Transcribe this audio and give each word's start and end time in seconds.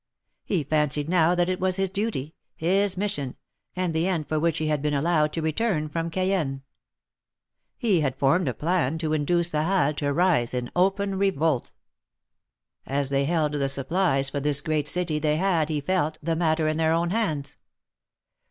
He 0.43 0.63
fancied 0.63 1.07
now 1.07 1.35
that 1.35 1.47
it 1.47 1.59
was 1.59 1.75
his 1.75 1.91
duty— 1.91 2.33
his 2.71 2.97
mission, 2.97 3.35
and 3.75 3.93
the 3.93 4.07
end 4.07 4.27
for 4.27 4.39
which 4.39 4.57
he 4.57 4.65
had 4.65 4.81
been 4.81 4.95
allowed 4.95 5.31
to 5.33 5.43
return 5.43 5.89
from 5.89 6.09
Cayenne. 6.09 6.63
He 7.77 8.01
had 8.01 8.15
formed 8.15 8.47
a 8.47 8.53
plan 8.55 8.97
to 8.97 9.13
induce 9.13 9.49
the 9.49 9.61
Halles 9.61 9.97
to 9.97 10.11
rise 10.11 10.55
in 10.55 10.71
open 10.75 11.19
revolt. 11.19 11.71
As 12.87 13.11
they 13.11 13.25
held 13.25 13.51
the 13.53 13.69
sup 13.69 13.89
plies 13.89 14.27
for 14.31 14.39
this 14.39 14.59
great 14.61 14.87
city, 14.87 15.19
they 15.19 15.37
had, 15.37 15.69
he 15.69 15.79
felt, 15.79 16.17
the 16.19 16.35
matter 16.35 16.67
in 16.67 16.77
their 16.77 16.93
own 16.93 17.11
hands. 17.11 17.55